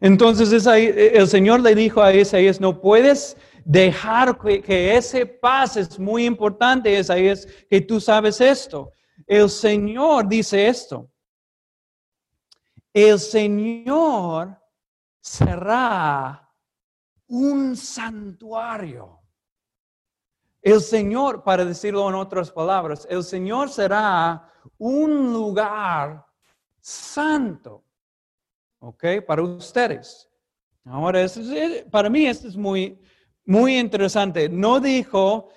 Entonces 0.00 0.66
el 0.66 1.28
Señor 1.28 1.60
le 1.60 1.74
dijo 1.74 2.02
a 2.02 2.12
Isaías, 2.12 2.60
no 2.60 2.80
puedes 2.80 3.36
dejar 3.64 4.38
que, 4.38 4.60
que 4.60 4.96
ese 4.96 5.26
paz 5.26 5.76
es 5.76 5.98
muy 5.98 6.24
importante, 6.26 6.98
Isaías, 6.98 7.46
que 7.70 7.80
tú 7.80 8.00
sabes 8.00 8.40
esto. 8.40 8.92
El 9.26 9.48
Señor 9.48 10.28
dice 10.28 10.66
esto. 10.66 11.08
El 12.92 13.18
Señor 13.18 14.58
será 15.20 16.50
un 17.28 17.76
santuario. 17.76 19.20
El 20.60 20.80
Señor, 20.80 21.42
para 21.42 21.64
decirlo 21.64 22.08
en 22.08 22.14
otras 22.14 22.50
palabras, 22.50 23.06
el 23.10 23.24
Señor 23.24 23.70
será 23.70 24.48
un 24.78 25.32
lugar 25.32 26.24
santo. 26.80 27.84
¿Ok? 28.82 29.04
Para 29.24 29.42
ustedes. 29.42 30.28
Ahora, 30.84 31.24
para 31.90 32.10
mí 32.10 32.26
esto 32.26 32.48
es 32.48 32.56
muy, 32.56 32.98
muy 33.46 33.78
interesante. 33.78 34.48
No 34.48 34.80
dijo, 34.80 35.50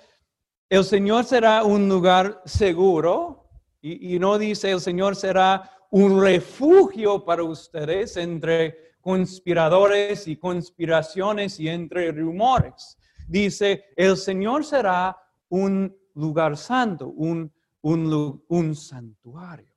el 0.68 0.84
Señor 0.84 1.24
será 1.24 1.64
un 1.64 1.88
lugar 1.88 2.40
seguro, 2.44 3.48
y, 3.80 4.18
no 4.20 4.38
dice 4.38 4.70
el 4.70 4.80
Señor 4.80 5.16
será 5.16 5.70
un 5.90 6.20
refugio 6.20 7.24
para 7.24 7.42
ustedes 7.42 8.16
entre 8.16 8.94
conspiradores 9.00 10.28
y 10.28 10.36
conspiraciones 10.36 11.58
y 11.58 11.68
entre 11.68 12.12
rumores. 12.12 12.96
Dice, 13.26 13.86
el 13.96 14.16
Señor 14.16 14.64
será 14.64 15.16
un 15.48 15.96
lugar 16.14 16.56
santo, 16.56 17.08
un, 17.08 17.52
un, 17.82 18.44
un 18.48 18.74
santuario. 18.76 19.72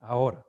Ahora, 0.00 0.44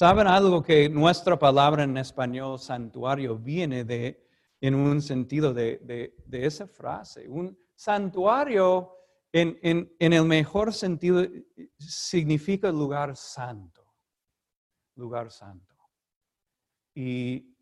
¿saben 0.00 0.26
algo 0.26 0.62
que 0.62 0.88
nuestra 0.88 1.38
palabra 1.38 1.82
en 1.84 1.94
español 1.98 2.58
santuario 2.58 3.36
viene 3.36 3.84
de, 3.84 4.26
en 4.58 4.74
un 4.74 5.02
sentido 5.02 5.52
de, 5.52 5.76
de, 5.84 6.16
de 6.24 6.46
esa 6.46 6.66
frase? 6.66 7.28
Un 7.28 7.54
santuario 7.74 8.96
en, 9.30 9.92
el 9.98 10.24
mejor 10.24 10.72
sentido 10.72 11.22
significa 11.78 12.72
lugar 12.72 13.14
santo, 13.14 13.84
lugar 14.94 15.30
santo. 15.30 15.76
Y 16.94 17.54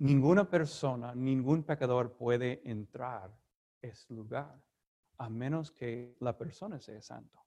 ninguna 0.00 0.50
persona, 0.50 1.14
ningún 1.14 1.62
pecador 1.62 2.14
puede 2.14 2.60
entrar 2.62 3.30
a 3.30 3.38
ese 3.80 4.12
lugar, 4.12 4.62
a 5.16 5.30
menos 5.30 5.70
que 5.70 6.14
la 6.20 6.36
persona 6.36 6.78
sea 6.78 7.00
santo, 7.00 7.40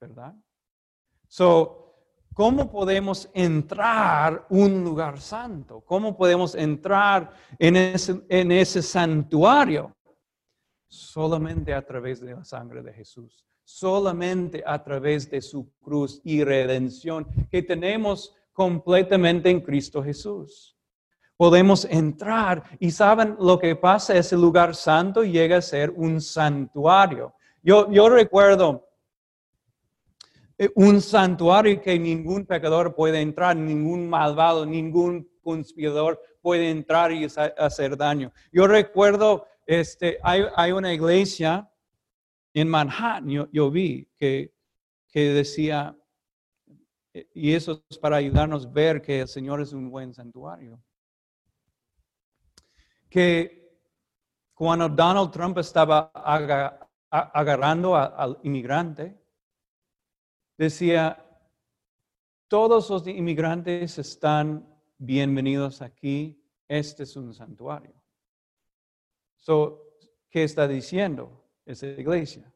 ¿verdad? 0.00 0.32
So, 1.26 1.91
¿Cómo 2.34 2.70
podemos 2.70 3.28
entrar 3.34 4.46
un 4.48 4.82
lugar 4.82 5.20
santo? 5.20 5.82
¿Cómo 5.84 6.16
podemos 6.16 6.54
entrar 6.54 7.30
en 7.58 7.76
ese, 7.76 8.82
santuario? 8.82 9.94
solamente 10.88 11.72
a 11.72 11.80
través 11.80 12.20
de 12.20 12.34
la 12.34 12.44
sangre 12.44 12.82
de 12.82 12.92
Jesús, 12.92 13.46
solamente 13.64 14.62
a 14.66 14.82
través 14.84 15.30
de 15.30 15.40
su 15.40 15.72
cruz 15.80 16.20
y 16.22 16.44
redención 16.44 17.26
que 17.50 17.62
tenemos 17.62 18.34
completamente 18.52 19.48
en 19.48 19.62
Cristo 19.62 20.02
Jesús. 20.02 20.76
Podemos 21.38 21.86
entrar 21.86 22.62
y 22.78 22.90
saben 22.90 23.36
lo 23.40 23.58
que 23.58 23.74
pasa, 23.74 24.14
ese 24.14 24.36
lugar 24.36 24.74
santo 24.74 25.24
llega 25.24 25.56
a 25.56 25.62
ser 25.62 25.90
un 25.90 26.20
santuario. 26.20 27.34
Yo, 27.62 28.08
recuerdo 28.10 28.86
un 30.74 31.00
santuario 31.00 31.80
que 31.80 31.98
ningún 31.98 32.46
pecador 32.46 32.94
puede 32.94 33.20
entrar, 33.20 33.56
ningún 33.56 34.08
malvado, 34.08 34.64
ningún 34.66 35.28
conspirador 35.42 36.20
puede 36.40 36.70
entrar 36.70 37.12
y 37.12 37.24
hacer 37.24 37.96
daño. 37.96 38.32
Yo 38.52 38.66
recuerdo 38.66 39.46
este, 39.66 40.18
hay, 40.22 40.72
una 40.72 40.92
iglesia 40.92 41.70
en 42.52 42.68
Manhattan, 42.68 43.48
yo, 43.52 43.70
vi, 43.70 44.08
que, 44.18 44.52
decía, 45.14 45.96
y 47.34 47.54
eso 47.54 47.84
es 47.88 47.98
para 47.98 48.16
ayudarnos 48.16 48.66
a 48.66 48.70
ver 48.70 49.00
que 49.00 49.20
el 49.20 49.28
Señor 49.28 49.60
es 49.60 49.72
un 49.72 49.90
buen 49.90 50.12
santuario, 50.12 50.82
que 53.08 53.78
cuando 54.54 54.88
Donald 54.88 55.30
Trump 55.30 55.58
estaba 55.58 56.10
agarrando 57.10 57.96
al 57.96 58.38
inmigrante, 58.42 59.21
decía, 60.62 61.24
todos 62.46 62.88
los 62.88 63.04
inmigrantes 63.08 63.98
están 63.98 64.64
bienvenidos 64.96 65.82
aquí, 65.82 66.40
este 66.68 67.02
es 67.02 67.16
un 67.16 67.34
santuario. 67.34 67.94
So, 69.38 69.82
¿Qué 70.30 70.44
está 70.44 70.68
diciendo 70.68 71.44
esa 71.66 71.86
iglesia? 71.86 72.50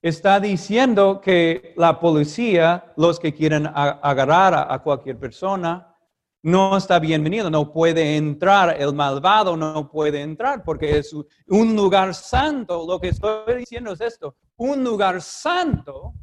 Está 0.00 0.38
diciendo 0.38 1.20
que 1.20 1.74
la 1.76 1.98
policía, 1.98 2.92
los 2.96 3.18
que 3.18 3.34
quieren 3.34 3.66
agarrar 3.66 4.54
a, 4.70 4.82
cualquier 4.82 5.18
persona, 5.18 5.94
no 6.42 6.76
está 6.76 7.00
bienvenido, 7.00 7.50
no 7.50 7.72
puede 7.72 8.16
entrar, 8.16 8.80
el 8.80 8.94
malvado 8.94 9.56
no 9.56 9.90
puede 9.90 10.22
entrar 10.22 10.62
porque 10.62 10.98
es 10.98 11.12
un 11.48 11.74
lugar 11.74 12.14
santo. 12.14 12.86
Lo 12.86 13.00
que 13.00 13.08
estoy 13.08 13.56
diciendo 13.56 13.92
es 13.92 14.00
esto, 14.00 14.36
un 14.56 14.84
lugar 14.84 15.20
santo 15.20 16.14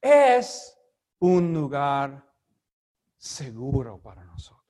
es 0.00 0.76
un 1.18 1.52
lugar 1.52 2.26
seguro 3.16 4.00
para 4.00 4.24
nosotros. 4.24 4.60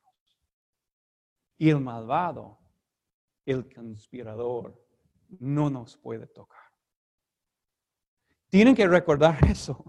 Y 1.58 1.70
el 1.70 1.80
malvado 1.80 2.60
el 3.46 3.72
conspirador 3.72 4.80
no 5.38 5.70
nos 5.70 5.96
puede 5.96 6.26
tocar. 6.26 6.58
Tienen 8.48 8.74
que 8.74 8.86
recordar 8.86 9.38
eso. 9.48 9.84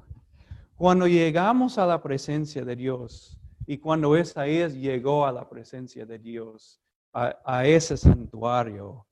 Cuando 0.76 1.08
llegamos 1.08 1.78
a 1.78 1.86
la 1.86 2.02
presencia 2.02 2.66
de 2.66 2.76
Dios 2.76 3.40
y 3.68 3.78
cuando 3.78 4.18
Isaías 4.18 4.74
llegó 4.74 5.26
a 5.26 5.32
la 5.32 5.48
presencia 5.48 6.06
de 6.06 6.18
Dios, 6.18 6.82
a, 7.14 7.38
a 7.46 7.66
ese 7.66 7.98
santuario, 7.98 9.06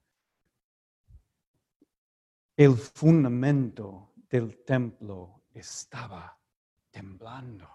el 2.57 2.75
fundamento 2.75 4.13
del 4.29 4.63
templo 4.63 5.38
estaba 5.53 6.37
temblando. 6.91 7.67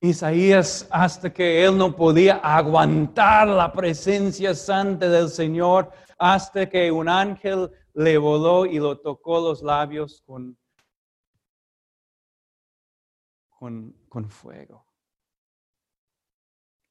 Isaías, 0.00 0.86
hasta 0.90 1.32
que 1.32 1.64
él 1.64 1.76
no 1.76 1.94
podía 1.96 2.36
aguantar 2.36 3.48
la 3.48 3.72
presencia 3.72 4.54
santa 4.54 5.08
del 5.08 5.28
Señor, 5.28 5.90
hasta 6.18 6.68
que 6.68 6.90
un 6.92 7.08
ángel 7.08 7.70
le 7.94 8.16
voló 8.16 8.64
y 8.64 8.78
lo 8.78 9.00
tocó 9.00 9.40
los 9.40 9.62
labios 9.62 10.22
con, 10.24 10.56
con, 13.48 13.92
con 14.08 14.30
fuego. 14.30 14.86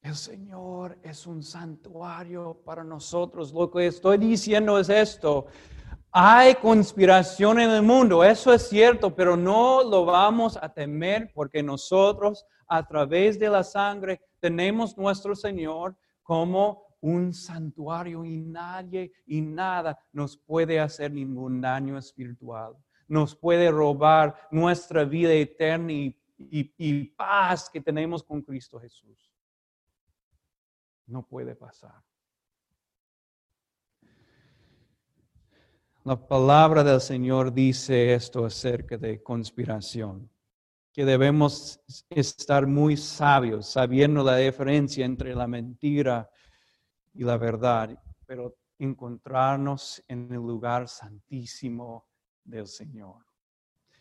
El 0.01 0.15
Señor 0.15 0.97
es 1.01 1.25
un 1.27 1.43
santuario 1.43 2.61
para 2.65 2.83
nosotros. 2.83 3.51
Lo 3.53 3.69
que 3.71 3.87
estoy 3.87 4.17
diciendo 4.17 4.79
es 4.79 4.89
esto. 4.89 5.47
Hay 6.19 6.55
conspiración 6.55 7.59
en 7.59 7.69
el 7.69 7.83
mundo, 7.83 8.23
eso 8.23 8.51
es 8.51 8.67
cierto, 8.67 9.15
pero 9.15 9.37
no 9.37 9.83
lo 9.83 10.03
vamos 10.03 10.57
a 10.59 10.67
temer 10.67 11.31
porque 11.31 11.61
nosotros 11.61 12.43
a 12.67 12.87
través 12.87 13.37
de 13.37 13.47
la 13.47 13.63
sangre 13.63 14.19
tenemos 14.39 14.97
nuestro 14.97 15.35
Señor 15.35 15.95
como 16.23 16.87
un 17.01 17.35
santuario 17.35 18.25
y 18.25 18.39
nadie 18.39 19.11
y 19.27 19.41
nada 19.41 19.95
nos 20.11 20.35
puede 20.35 20.79
hacer 20.79 21.11
ningún 21.11 21.61
daño 21.61 21.99
espiritual. 21.99 22.75
Nos 23.07 23.35
puede 23.35 23.69
robar 23.69 24.47
nuestra 24.49 25.03
vida 25.03 25.33
eterna 25.33 25.93
y, 25.93 26.17
y 26.39 27.03
paz 27.09 27.69
que 27.69 27.79
tenemos 27.79 28.23
con 28.23 28.41
Cristo 28.41 28.79
Jesús. 28.79 29.31
No 31.05 31.21
puede 31.21 31.55
pasar. 31.55 32.01
La 36.07 36.15
palabra 36.15 36.85
del 36.85 37.01
Señor 37.01 37.51
dice 37.51 38.13
esto 38.13 38.45
acerca 38.45 38.97
de 38.97 39.21
conspiración, 39.21 40.29
que 40.93 41.03
debemos 41.03 41.81
estar 42.09 42.65
muy 42.65 42.95
sabios, 42.95 43.67
sabiendo 43.67 44.23
la 44.23 44.37
diferencia 44.37 45.05
entre 45.05 45.35
la 45.35 45.47
mentira 45.47 46.29
y 47.13 47.25
la 47.25 47.37
verdad, 47.37 48.01
pero 48.25 48.55
encontrarnos 48.79 50.01
en 50.07 50.31
el 50.31 50.37
lugar 50.37 50.87
santísimo 50.87 52.07
del 52.45 52.67
Señor. 52.67 53.25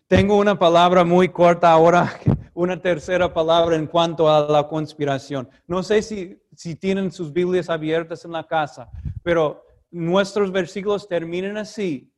Tengo 0.06 0.38
una 0.38 0.56
palabra 0.56 1.02
muy 1.02 1.30
corta 1.30 1.72
ahora, 1.72 2.20
una 2.54 2.80
tercera 2.80 3.34
palabra 3.34 3.74
en 3.74 3.88
cuanto 3.88 4.32
a 4.32 4.46
la 4.48 4.68
conspiración. 4.68 5.48
No 5.66 5.82
sé 5.82 6.02
si, 6.02 6.40
si 6.54 6.76
tienen 6.76 7.10
sus 7.10 7.32
Biblias 7.32 7.68
abiertas 7.68 8.24
en 8.24 8.30
la 8.30 8.46
casa, 8.46 8.88
pero 9.24 9.65
nuestros 9.96 10.52
versículos 10.52 11.09
terminan 11.09 11.56
así, 11.56 12.12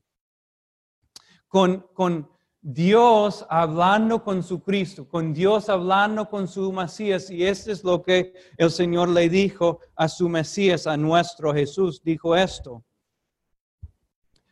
con, 1.47 1.87
con 1.95 2.29
Dios 2.61 3.47
hablando 3.49 4.23
con 4.23 4.43
su 4.43 4.62
Cristo, 4.62 5.09
con 5.09 5.33
Dios 5.33 5.69
hablando 5.69 6.29
con 6.29 6.49
su 6.49 6.73
Mesías. 6.73 7.31
Y 7.31 7.45
esto 7.45 7.71
es 7.71 7.85
lo 7.85 8.03
que 8.03 8.35
el 8.57 8.71
Señor 8.71 9.09
le 9.09 9.29
dijo 9.29 9.81
a 9.95 10.09
su 10.09 10.29
Mesías, 10.29 10.87
a 10.87 10.97
nuestro 10.97 11.55
Jesús. 11.55 12.03
Dijo 12.03 12.37
esto. 12.37 12.85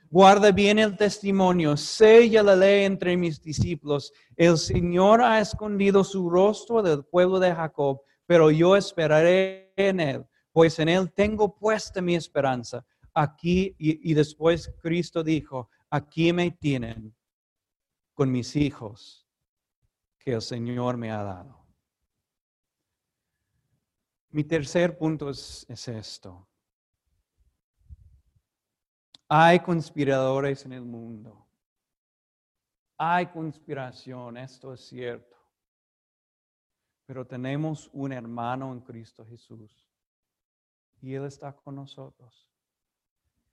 Guarda 0.09 0.53
bien 0.53 0.79
el 0.79 0.97
testimonio, 0.97 1.77
sella 1.77 2.43
la 2.43 2.55
ley 2.55 2.85
entre 2.85 3.17
mis 3.17 3.43
discípulos. 3.43 4.12
El 4.37 4.57
Señor 4.57 5.21
ha 5.21 5.41
escondido 5.41 6.05
su 6.05 6.31
rostro 6.31 6.81
del 6.81 7.05
pueblo 7.05 7.41
de 7.41 7.53
Jacob, 7.53 8.01
pero 8.25 8.53
yo 8.53 8.77
esperaré 8.77 9.73
en 9.77 9.99
él, 9.99 10.25
pues 10.53 10.79
en 10.79 10.89
él 10.89 11.12
tengo 11.12 11.57
puesta 11.59 12.01
mi 12.01 12.15
esperanza 12.15 12.87
aquí 13.17 13.75
y, 13.79 14.13
después 14.13 14.75
Cristo 14.79 15.25
dijo, 15.25 15.71
aquí 15.89 16.35
me 16.35 16.51
tienen 16.51 17.17
con 18.13 18.31
mis 18.31 18.55
hijos 18.57 19.27
que 20.19 20.35
el 20.35 20.43
Señor 20.43 20.99
me 20.99 21.11
ha 21.11 21.23
dado. 21.23 21.67
Mi 24.29 24.45
tercer 24.45 24.99
punto 24.99 25.31
es, 25.31 25.65
es 25.67 25.89
esto. 25.89 26.47
Hay 29.29 29.61
conspiradores 29.61 30.67
en 30.67 30.75
el 30.75 30.85
mundo. 30.85 31.49
Hay 32.99 33.27
conspiración, 33.29 34.37
esto 34.37 34.75
es 34.75 34.83
cierto. 34.83 35.37
Pero 37.07 37.27
tenemos 37.27 37.89
un 37.95 38.13
hermano 38.13 38.73
en 38.75 38.81
Cristo 38.81 39.25
Jesús. 39.25 39.89
Y 41.01 41.15
Él 41.15 41.25
está 41.25 41.55
con 41.55 41.77
nosotros. 41.77 42.47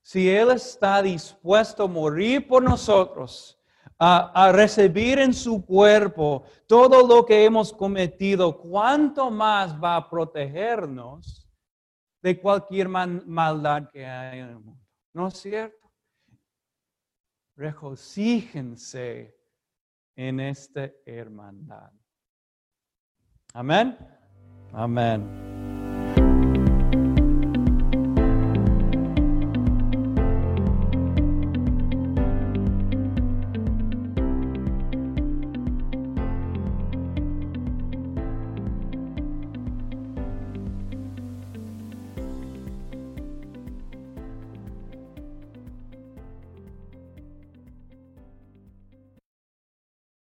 Si 0.03 0.29
Él 0.29 0.51
está 0.51 1.01
dispuesto 1.01 1.85
a 1.85 1.87
morir 1.87 2.45
por 2.45 2.61
nosotros, 2.61 3.57
a, 3.97 4.51
recibir 4.51 5.17
en 5.17 5.33
su 5.33 5.65
cuerpo 5.65 6.43
todo 6.67 7.07
lo 7.07 7.25
que 7.25 7.45
hemos 7.45 7.71
cometido, 7.71 8.59
¿cuánto 8.59 9.31
más 9.31 9.81
va 9.81 9.95
a 9.95 10.09
protegernos 10.09 11.49
de 12.21 12.39
cualquier 12.39 12.89
maldad 12.89 13.89
que 13.91 14.05
hay 14.05 14.39
en 14.39 14.49
el 14.49 14.59
mundo? 14.59 14.85
¿No 15.13 15.29
es 15.29 15.35
cierto? 15.35 15.89
Regocíjense 17.55 19.37
en 20.15 20.39
esta 20.41 20.91
hermandad. 21.05 21.91
Amén. 23.53 23.97
Amén. 24.73 25.72